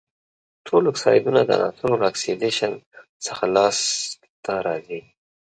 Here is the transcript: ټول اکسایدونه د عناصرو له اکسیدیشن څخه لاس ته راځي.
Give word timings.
ټول 0.67 0.83
اکسایدونه 0.91 1.41
د 1.45 1.49
عناصرو 1.57 1.99
له 2.01 2.05
اکسیدیشن 2.11 2.71
څخه 3.25 3.43
لاس 3.55 3.77
ته 4.43 4.53
راځي. 4.67 5.01